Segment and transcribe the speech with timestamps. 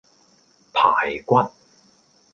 [0.73, 1.37] 排骨